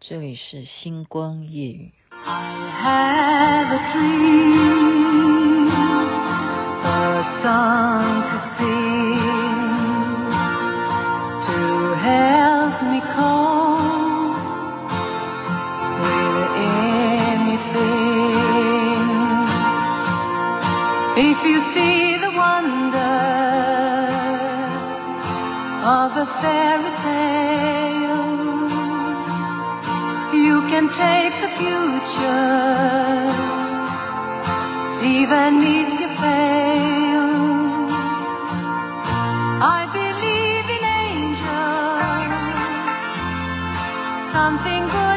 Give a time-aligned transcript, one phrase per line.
[0.00, 1.92] 这里是星光夜语。
[2.10, 5.70] I have a dream,
[6.84, 9.24] a song to sing,
[11.46, 11.58] to
[12.04, 14.36] help me cope
[16.02, 16.52] with
[17.40, 18.04] anything.
[21.16, 23.16] If you see the wonder
[25.82, 26.67] of a fairy
[30.79, 32.55] can take the future,
[35.03, 37.27] even if you fail.
[39.59, 42.39] I believe in angels,
[44.31, 45.08] something good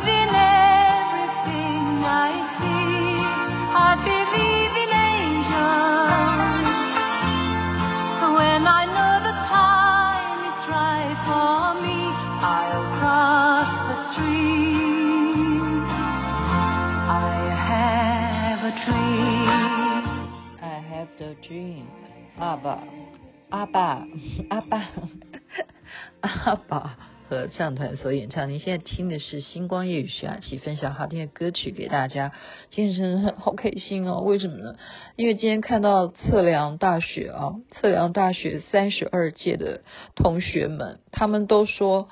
[22.52, 22.84] 阿爸，
[23.48, 24.06] 阿爸，
[24.50, 24.90] 阿爸，
[26.20, 28.50] 阿爸合唱团所演唱。
[28.50, 32.32] 您现在听的是星光夜雨徐雅琪分享好听的歌曲给大家，
[32.70, 34.20] 今天真的好开心哦！
[34.20, 34.74] 为什么呢？
[35.16, 39.80] 因为今天看到测量大学啊，测量大学三十二届的
[40.14, 42.10] 同学们，他们都说。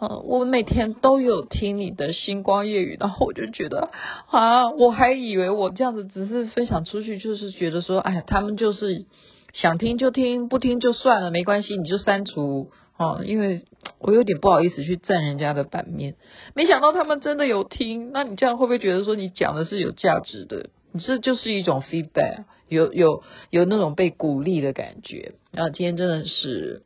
[0.00, 3.90] 嗯，我每天都有听你的星光夜雨，然后我就觉得
[4.30, 9.04] 啊，我还以为我这样子只是分享出去，就是觉得说，哎呀，他们就是
[9.52, 13.64] 想听就听，不听就算了，没关系，你就删除哦，因为
[13.98, 16.14] 我有点不好意思去占人家的版面，
[16.54, 20.70] 没想到他们真的有听，那你这样会不会觉得说你讲的是有价值的？
[20.92, 25.34] 你这就是一种 feedback，有有有那种被鼓励的感觉。
[25.50, 26.82] 然后今天真的是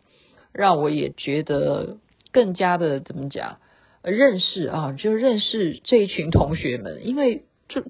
[0.53, 1.99] 让我也觉得。
[2.33, 3.61] 更加的怎么讲？
[4.03, 7.83] 认识啊，就认识这一群同学们，因为就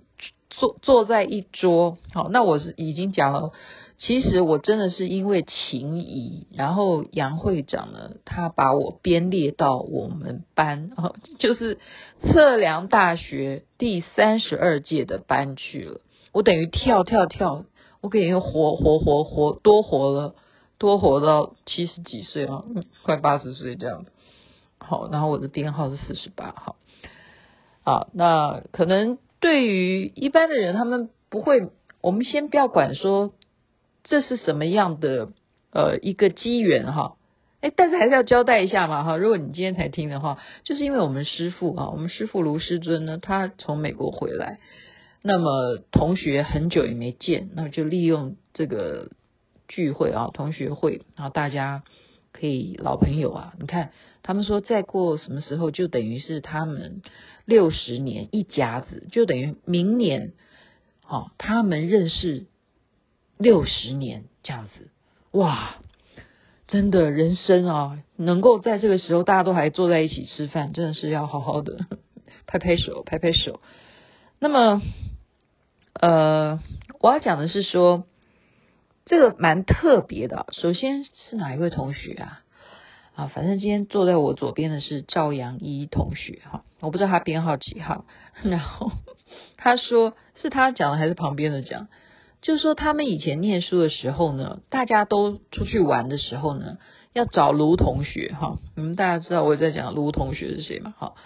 [0.50, 3.50] 坐坐在一桌，好，那我是已经讲了，
[3.98, 11.78] 其实我真的是因为情谊，然后杨会长呢，他把我编列到我们班，啊， 就是
[12.20, 16.00] 测量大学第三十二届的班去了，
[16.32, 17.64] 我等于跳跳跳，
[18.02, 20.34] 我给人活活活活多活了，
[20.78, 22.64] 多活到七十几岁啊，
[23.02, 24.04] 快八十岁这样。
[24.78, 26.76] 好，然后我的编号是四十八号。
[27.82, 31.70] 好，那可能对于一般的人，他们不会。
[32.02, 33.32] 我们先不要管说
[34.06, 35.28] 这是什么样的
[35.70, 37.16] 呃一个机缘哈，
[37.60, 39.16] 哎，但是还是要交代一下嘛哈。
[39.18, 44.58] 如果你今天才听的话，就是因为我们师父啊，我们师父卢师尊呢，他从美国回来，
[45.22, 49.10] 那么同学很久也没见，那就利用这个
[49.68, 51.82] 聚会啊，同学会，然后大家
[52.32, 53.90] 可以老朋友啊，你看。
[54.28, 57.00] 他们说，再过什么时候就等于是他们
[57.44, 60.32] 六十年一甲子，就等于明年，
[61.06, 62.46] 哦，他们认识
[63.38, 64.88] 六十年这样子，
[65.32, 65.76] 哇，
[66.66, 71.86] 真的人生啊，能够在这个时候大家都还坐在一起吃饭，真的是要好好的
[72.46, 73.60] 拍拍手，拍拍手。
[74.38, 74.82] 那么，
[75.94, 76.60] 呃，
[77.00, 78.04] 我要讲的是说，
[79.04, 80.46] 这个蛮特别的。
[80.52, 82.42] 首先是哪一位同学啊？
[83.14, 88.04] 啊，反正今天坐在我左边的是赵阳一同学哈，我不知道他编号几号。
[88.42, 88.92] 然后
[89.56, 91.88] 他说是他讲的还是旁边的讲？
[92.46, 96.78] 就是说他们以前念书的时候呢，大家都出去玩的时候呢，
[97.12, 98.60] 要找卢同学哈。
[98.76, 100.94] 你们大家知道我在讲卢同学是谁吗？
[100.96, 101.16] 好，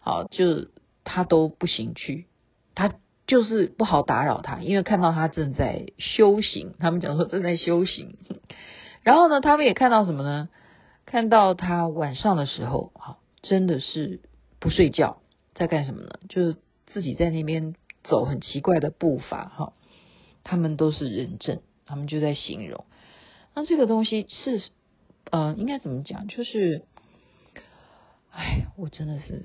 [0.00, 0.66] 好，就
[1.04, 2.26] 他都不行去，
[2.74, 2.92] 他
[3.28, 8.16] 就是不好打扰他，因为看到他正在修行，他们讲说正在修行。
[9.04, 10.48] 然后呢，他们也看到什么呢？
[11.06, 14.18] 看到他晚上的时候，哈，真的是
[14.58, 15.18] 不睡觉，
[15.54, 16.18] 在干什么呢？
[16.28, 16.56] 就是
[16.88, 19.72] 自己在那边走很奇怪的步伐，哈。
[20.50, 22.86] 他们都是人证，他们就在形容。
[23.54, 24.62] 那这个东西是，
[25.30, 26.26] 呃，应该怎么讲？
[26.26, 26.84] 就是，
[28.30, 29.44] 哎，我真的是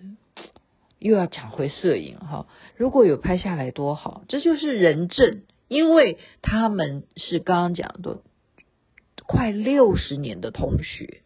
[1.00, 2.48] 又要讲回摄影哈。
[2.78, 8.22] 如果有拍下来多好，这就是人证，因为他们是刚刚讲的
[9.28, 11.20] 快六十年的同学。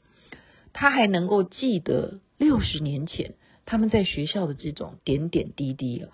[0.74, 3.36] 他还能够记得六十年前
[3.66, 6.10] 他们在学校的这种点点滴滴啊，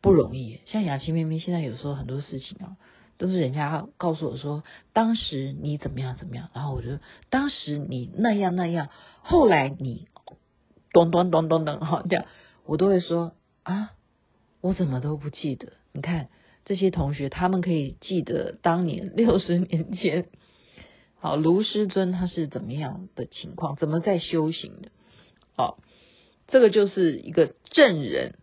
[0.00, 0.60] 不容易。
[0.66, 2.76] 像雅琪妹妹现在有时候很多事情啊，
[3.16, 4.62] 都是人家告诉我说，
[4.92, 6.98] 当时你怎么样怎么样，然后我就
[7.30, 8.88] 当时你那样那样，
[9.22, 10.08] 后来你
[10.92, 12.26] 咚咚咚咚咚哈这样，
[12.64, 13.90] 我都会说啊，
[14.60, 15.72] 我怎么都不记得。
[15.92, 16.28] 你看
[16.64, 20.28] 这些同学，他们可以记得当年六十年前。
[21.20, 23.74] 好，卢师尊他是怎么样的情况？
[23.74, 24.90] 怎么在修行的？
[25.56, 25.78] 好，
[26.46, 28.36] 这个就是一个证人。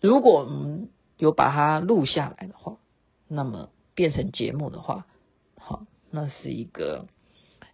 [0.00, 0.88] 如果我们
[1.18, 2.76] 有把它录下来的话，
[3.28, 5.06] 那么变成节目的话，
[5.58, 7.06] 好，那是一个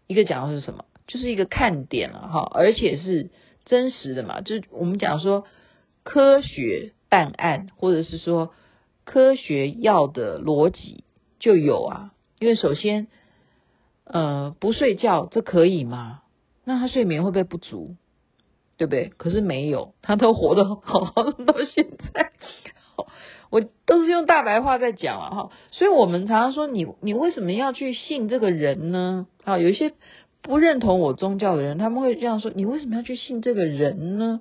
[0.06, 0.84] 一个讲的是什么？
[1.06, 3.30] 就是一个看点了哈，而且是
[3.64, 4.40] 真实的嘛。
[4.42, 5.44] 就我们讲说
[6.04, 8.52] 科学办案，或者是说
[9.04, 11.04] 科学要的逻辑
[11.38, 12.12] 就有啊。
[12.38, 13.08] 因为首先，
[14.04, 16.22] 呃，不睡觉这可以吗？
[16.64, 17.96] 那他睡眠会不会不足？
[18.76, 19.12] 对不对？
[19.16, 22.32] 可是没有，他都活得好好的到现在。
[23.50, 25.50] 我都是用大白话在讲啊，哈。
[25.72, 29.26] 所以我们常常说你，你你为什么要去信这个人呢？
[29.44, 29.92] 啊，有一些
[30.40, 34.40] 不认同我宗教的人，他们会这样说：你为什么要去信这个人呢？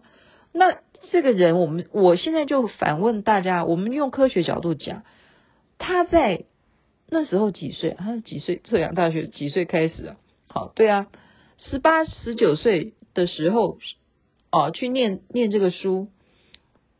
[0.53, 0.77] 那
[1.11, 5.03] 这个人，我们我现在就反问大家：我们用科学角度讲，
[5.77, 6.45] 他在
[7.09, 7.95] 那时候几岁？
[7.97, 8.61] 他是几岁？
[8.63, 10.15] 测量大学几岁开始啊？
[10.47, 11.07] 好，对啊，
[11.57, 13.77] 十八、十九岁的时候。
[14.51, 16.07] 哦，去念念这个书，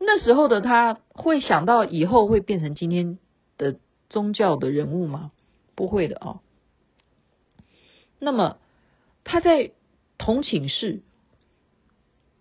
[0.00, 3.18] 那时候的他会想到以后会变成今天
[3.56, 3.76] 的
[4.08, 5.30] 宗教的人物吗？
[5.76, 6.40] 不会的啊、哦。
[8.18, 8.56] 那么
[9.22, 9.70] 他在
[10.18, 11.02] 同寝室，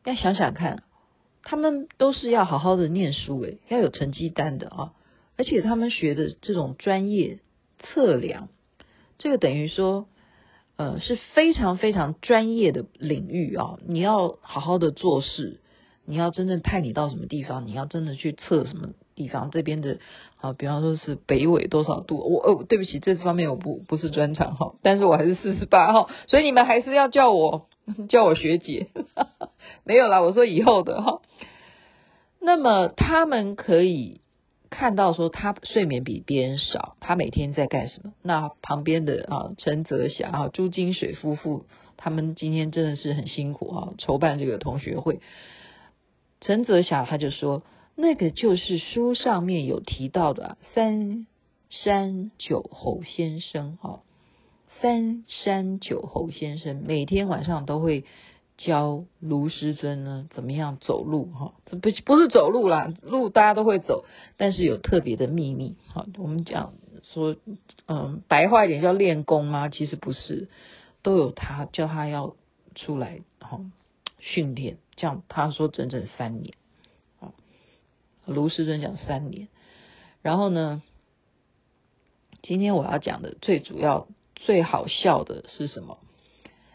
[0.05, 0.83] 要想想看，
[1.43, 4.93] 他们都是要好好的念书，诶，要有成绩单的啊、
[5.37, 7.39] 而且他们学的这种专业
[7.77, 8.47] 测量，
[9.17, 10.07] 这个等于说。
[10.81, 13.77] 呃，是非常非常专业的领域啊！
[13.85, 15.59] 你要好好的做事，
[16.09, 19.99] 你要真正派你到什么地方，你要真的去测什么地方这边的
[20.41, 27.67] 啊，比方说是北纬多少度，我哦，对不起，这方面我不不是专长哈，但是我还是四十八号，所以你们还是要叫我
[28.09, 28.87] 叫我学姐，
[29.85, 31.21] 没有啦，我说以后的哈。
[32.41, 34.21] 那么他们可以。
[34.71, 38.13] 看到说他睡眠比别人少，他每天在干什么？
[38.21, 41.65] 那旁边的啊陈泽霞啊朱金水夫妇，
[41.97, 45.21] 他们今天真的是很辛苦啊，筹办这个同学会。
[46.41, 47.63] 陈泽霞他就说，
[47.95, 51.27] 那个就是书上面有提到的三
[51.69, 54.01] 山九侯先生哈，
[54.81, 58.05] 三山九侯先生每天晚上都会。
[58.61, 61.53] 教卢师尊呢，怎么样走路哈？
[61.63, 64.03] 不不是走路啦，路大家都会走，
[64.35, 66.05] 但是有特别的秘密哈。
[66.17, 67.37] 我们讲说，
[67.87, 69.69] 嗯，白话一点叫练功吗？
[69.69, 70.49] 其实不是，
[71.03, 72.35] 都有他叫他要
[72.75, 73.61] 出来哈
[74.17, 74.77] 训练。
[74.99, 76.53] 像他说整整三年
[77.21, 77.31] 啊，
[78.25, 79.47] 卢师尊讲三年。
[80.21, 80.83] 然后呢，
[82.41, 85.97] 今天我要讲的最主要、最好笑的是什么？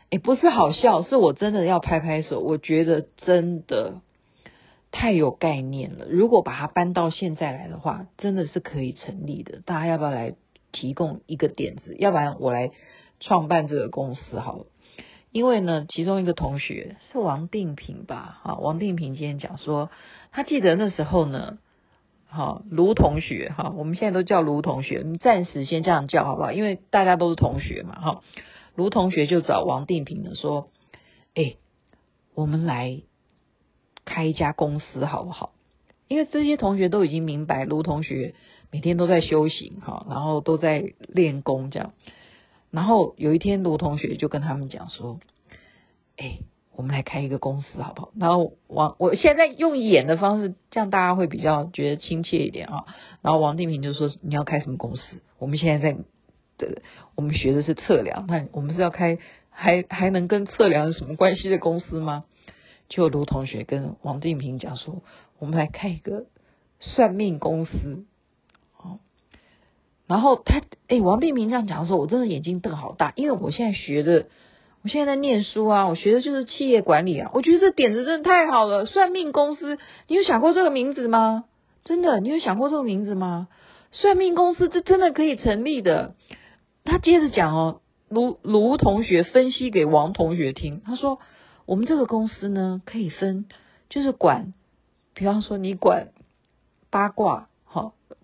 [0.09, 2.41] 也不是好笑，是我真的要拍拍手。
[2.41, 4.01] 我觉得真的
[4.91, 6.07] 太有概念了。
[6.07, 9.61] 如果把它搬到现在来的话，真的是可以成立的。
[9.67, 10.37] 大家要不要来
[10.73, 11.95] 提供一个点子？
[11.99, 12.71] 要不然我来
[13.21, 14.67] 创办这个公司好了。
[15.35, 18.39] 因为呢，其中一个同学是王定平吧？
[18.45, 19.91] 哈，王定平今天讲说，
[20.31, 21.59] 他记得那时候呢，
[22.29, 26.53] 哈，卢同学哈，我们现在都叫卢同学，你暂时先这样叫好不好？
[26.53, 28.23] 因为大家都是同学嘛，哈。
[28.77, 30.69] 卢同学就找王定平的说
[31.35, 31.57] ：“哎，
[32.37, 33.03] 我们来
[34.05, 35.51] 开一家公司好不好？
[36.07, 38.37] 因为这些同学都已经明白，卢同学
[38.71, 41.93] 每天都在修行哈，然后都在练功这样。
[42.75, 45.21] 然后有一天，卢同学就跟他们讲说
[46.19, 46.41] ：‘哎，
[46.75, 52.85] 我们来开一个公司好不好？’然后王，我现在用演的方式，这样大家会比较觉得亲切一点啊。
[53.23, 55.03] 然后王定平就说：‘你要开什么公司？
[55.39, 55.99] 我们现在在。’
[56.57, 56.83] 的，
[57.17, 59.19] 我们学的是测量，那我们是要开
[59.51, 62.23] 还还能跟测量有什么关系的公司吗？
[62.89, 65.03] 就卢同学跟王定平讲说，
[65.41, 66.27] 我们来开一个
[66.79, 68.05] 算命公司，
[68.77, 69.01] 哦，
[70.07, 74.27] 然后他哎，王碧明这样讲的时候，我真的眼睛瞪好大，因为我现在学的，
[74.83, 81.45] 我现在在念书啊，我学的就是企业管理啊，我觉得这点子真的太好了，算命公司，你有想过这个名字吗？
[81.85, 83.49] 真的，你有想过这个名字吗？
[83.93, 86.15] 算命公司这真的可以成立的。
[86.85, 91.19] 他接着讲哦，卢卢同学分析给王同学听，他说
[91.65, 93.47] ：“我们这个公司呢，可以分，
[93.89, 94.53] 就是管，
[95.15, 96.09] 比方说你管
[96.91, 97.49] 八卦，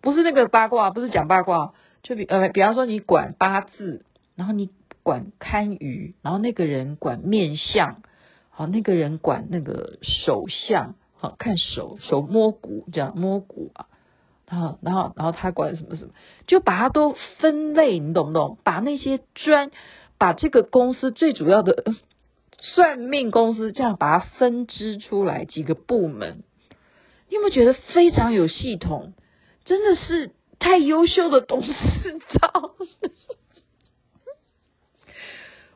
[0.01, 4.05] 不是那个八卦，不是讲八卦，就比呃，比方说你管八字，
[4.37, 4.71] 然后你
[5.03, 8.03] 管堪舆，然后那个人管面相，
[8.51, 13.87] 好，那个人管那个手相，好，看手手摸骨这样摸骨啊。”
[14.51, 16.11] 然后，然后，然后他管什么什么，
[16.49, 18.59] 就把它都分类，你懂不懂？
[18.65, 19.71] 把那些专，
[20.19, 21.85] 把这个公司最主要的
[22.59, 26.43] 算命公司，这样把它分支出来几个部门，
[27.29, 29.13] 你有没有觉得非常有系统？
[29.71, 32.73] 真的是太优秀的董事长。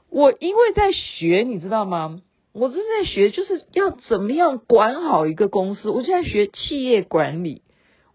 [0.08, 2.20] 我因为在学，你知道吗？
[2.52, 5.90] 我正在学，就是要怎么样管好一个公司。
[5.90, 7.62] 我现在学企业管理，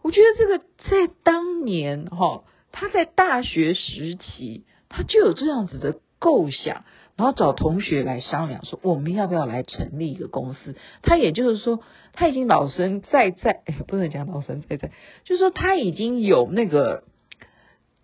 [0.02, 2.44] 我觉得这个在当年哈，
[2.74, 6.84] 他在大学时期他就有这样子的构想，
[7.20, 10.78] 然后找同学来商量说，我们要不要来成立一个公司？
[11.02, 11.82] 他也就是说，
[12.14, 14.94] 他已经老生在在，哎，不能讲老生在在，
[15.26, 17.04] 就是说他已经有那个，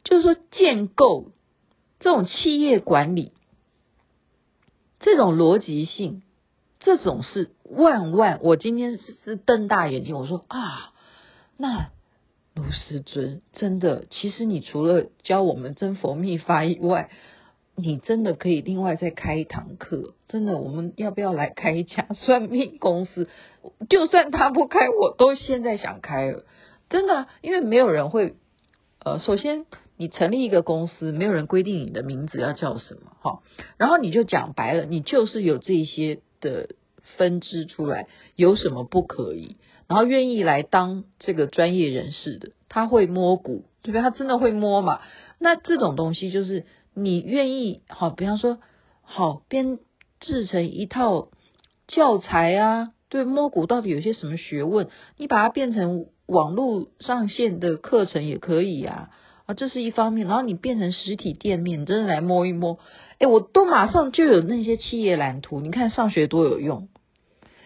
[0.03, 1.31] 就是说建构
[2.01, 3.31] 这种企业管理。
[4.99, 6.21] 这种逻辑性，
[6.81, 8.41] 这种是万万。
[8.43, 10.91] 我今天是瞪大眼睛，我说啊，
[11.55, 11.91] 那
[12.53, 17.09] 卢师尊真的，其实你除了教我们真佛密法以外，
[17.75, 20.13] 你真的可以另外再开一堂课。
[20.27, 23.29] 真的，我们要不要来开一家算命公司？
[23.89, 26.43] 就算他不开，我都现在想开了。
[26.89, 28.35] 真的，因为没有人会，
[29.03, 29.65] 呃，首先。
[29.97, 33.39] 你成立一个公司，没有人规定你的名字要叫什么，哈，
[33.77, 36.67] 然后你就讲白了，你就是有这些的
[37.15, 39.55] 分支出来，有什么不可以？
[39.87, 44.01] 然后愿意来当这个专业人士的，他会摸骨，对不对？
[44.01, 44.99] 他真的会摸嘛？
[45.39, 46.65] 那这种东西就是
[46.95, 48.57] 你愿意，好，比方说，
[49.01, 49.79] 好编
[50.19, 51.27] 制成一套
[51.87, 54.87] 教材啊，对，摸骨到底有些什么学问？
[55.17, 59.09] 你把它变成网络上线的课程也可以啊。
[59.45, 62.79] 啊，这是一方面，然后你变成实体店面，真的来摸一摸，
[63.19, 66.87] 哎，我都马上就有那些企业蓝图，你看上学多有用，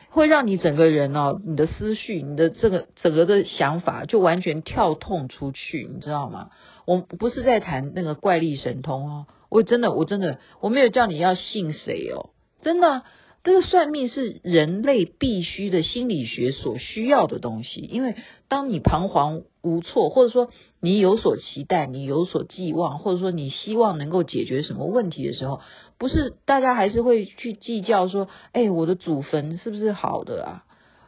[0.10, 6.50] 会让你整个人哦，你的思绪，你的这个整个的想法就完全跳痛出去，你知道吗？
[6.86, 13.04] 我不是在谈那个怪力神通哦，我真的，我真的，我没有叫你要信谁哦，真的。
[13.42, 18.18] 这个算命是人类必须的心理学所需要的东西，因为
[18.50, 20.50] 当你彷徨无措，或者说
[20.80, 25.62] 你有所期待、你有所寄望，或者说你希望能够解决什么问题的时候，
[25.98, 30.66] 不是大家还是会去计较说，哎，我的祖坟是不是好的啊？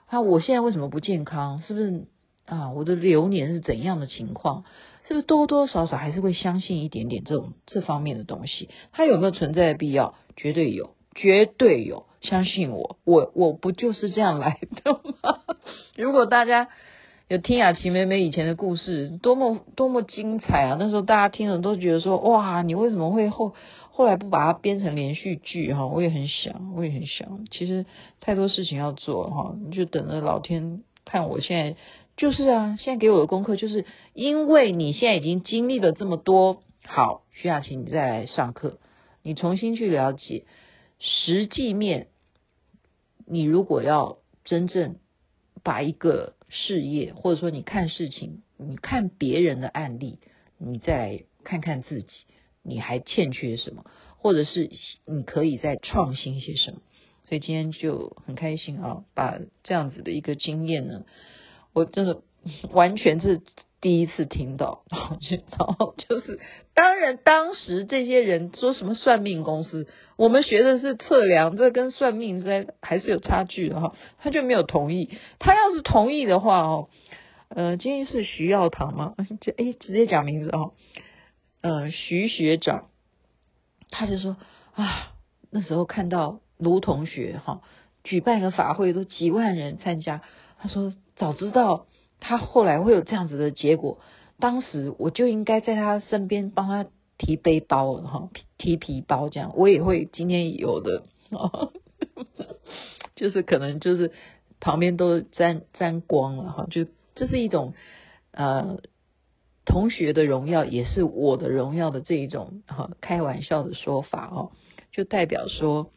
[0.08, 1.62] 啊，我现在为什么不健康？
[1.62, 2.06] 是不是
[2.46, 2.72] 啊？
[2.72, 4.66] 我的流年是怎样的情况？
[5.08, 8.70] 是不是多多少少还是会相信一点点这种这方面的东西？
[8.92, 10.16] 它有没有存在的必要？
[10.36, 12.06] 绝对有，绝对有。
[12.22, 15.40] 相信我，我我不就是这样来的吗？
[15.98, 16.70] 如果大家
[17.32, 20.76] 有听雅琪妹妹以前的故事，多么多么精彩啊！
[20.78, 23.56] 那时候大家听了都觉得说，哇，你为什么会后
[23.90, 25.88] 后来不把它编成连续剧哈？
[25.88, 27.46] 我也很想，我也很想。
[27.50, 27.86] 其实
[28.20, 31.78] 太多事情要做哈，你就等着老天看我现在
[32.18, 38.78] 就是啊，现在给我的功课就是因为你现在已经经历了这么多，好，徐雅琪，你再来上课，
[39.24, 40.44] 你重新去了解
[41.00, 42.08] 实际面。
[43.26, 44.98] 你如果要真正
[45.64, 50.20] 把一个事业，或者说你看事情，你看别人的案例，
[50.60, 52.10] 你再看看自己，
[52.62, 53.86] 你还欠缺什么，
[54.18, 54.70] 或者是
[55.06, 56.82] 你可以再创新些什么。
[57.28, 61.06] 所以今天就很开心啊，把这样子的一个经验呢，
[61.74, 62.22] 我真的
[62.72, 63.42] 完全是。
[63.82, 66.40] 第一次听到，然后就，然后就是，
[66.76, 73.96] 当然当时这些人说什么算命公司，我们学的是测量，这跟算命在还是有差距的哈。
[74.20, 75.10] 他就没有同意，
[75.40, 76.90] 他要是同意的话哦，
[77.50, 79.16] 呃，今天是徐耀堂吗？
[79.42, 80.74] 就哎，直接讲名字哦，
[81.62, 82.90] 呃，徐学长，
[83.90, 84.38] 他就说
[84.76, 85.14] 啊，
[85.50, 87.62] 那时候看到卢同学哈，
[88.04, 90.22] 举办个法会都几万人参加，
[90.60, 91.88] 他说早知道。
[92.22, 93.98] 他后来会有这样子的结果，
[94.40, 96.86] 当时我就应该在他身边帮他
[97.18, 101.04] 提背包哈，提皮包这样，我也会今天有的，
[103.16, 104.12] 就是可能就是
[104.60, 106.86] 旁边都沾沾光了哈，就
[107.16, 107.74] 这是一种
[108.32, 108.80] 呃
[109.66, 114.52] 同学的荣耀，也是我的荣耀的这一种哈开玩笑的说法哦，
[114.92, 115.90] 就代表说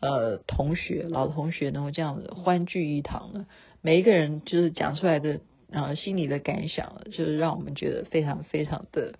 [0.00, 3.46] 呃同学老同学能够这样子欢聚一堂呢。
[3.84, 9.12] 每一个人就是讲出来的啊、呃，心里的感想，就是让我们觉得非常非常的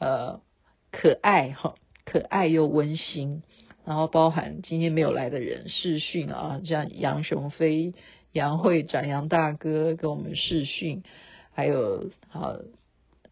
[0.00, 0.40] 呃
[0.90, 3.44] 可爱哈，可爱又温馨。
[3.84, 7.94] 然后包含今天没有来的人视讯啊，像杨雄飞、
[8.32, 11.04] 杨会长、杨大哥跟我们视讯，
[11.52, 12.56] 还有啊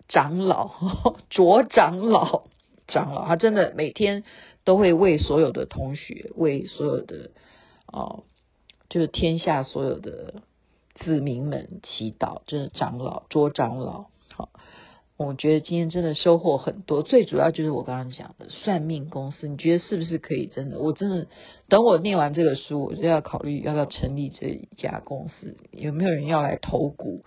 [0.06, 0.70] 长老
[1.28, 2.44] 卓长老
[2.86, 4.22] 长老，他真的每天
[4.62, 7.32] 都会为所有的同学，为所有的
[7.88, 8.22] 哦。
[8.88, 10.42] 就是天下所有的
[10.94, 14.06] 子民们祈祷，就是长老卓长老。
[14.32, 14.50] 好，
[15.16, 17.02] 我觉得今天真的收获很多。
[17.02, 20.46] 最主要就是我刚刚讲的算命公司，你觉得是不是可以？
[20.46, 21.26] 真的，我真的
[21.68, 25.56] 等我念完这个书，我就要考虑要不要成立这一家公司。
[25.72, 27.24] 有没有人要来投股？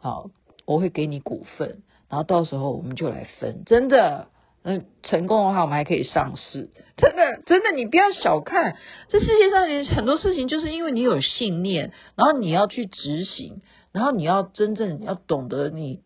[0.00, 0.30] 好，
[0.64, 3.64] 我会给你股份，然后到时候我们就来分。
[3.66, 4.28] 真的，
[4.64, 6.70] 嗯，成功的话，我们还可以上市。
[6.96, 8.76] 真的，真的，你不要小看
[9.08, 16.00] 这世界上很多事情，就是因为你有信念，然后你要去执行，然后你要真正要懂得你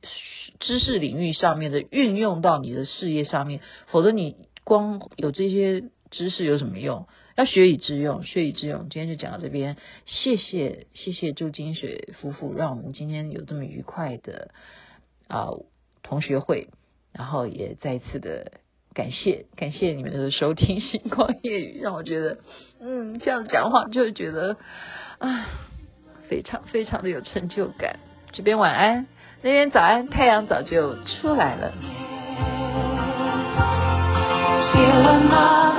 [0.58, 7.06] 知识领域上面的运用到你的事业上面，否则你光有这些知识有什么用？
[7.36, 8.88] 要学以致用，学以致用。
[8.88, 14.48] 今天就讲到这边，谢谢谢谢朱金雪夫妇，让我们今天有这么愉快的
[15.28, 15.48] 啊、
[16.02, 16.68] 同学会。
[17.16, 18.52] 然后也再一次的
[18.92, 22.38] 感谢感谢你们的收听，星光夜语让我觉得，
[22.80, 24.56] 嗯，这样讲话就觉得
[25.18, 25.46] 啊，
[26.28, 27.99] 非常非常的有成就感。
[28.32, 29.06] 这边晚安，
[29.42, 31.73] 那边早安，太阳早就出来了。
[34.73, 35.75] 写了吗